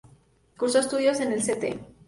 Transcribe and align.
Cursó 0.57 0.79
estudios 0.79 1.19
en 1.19 1.31
el 1.31 1.37
St. 1.47 1.79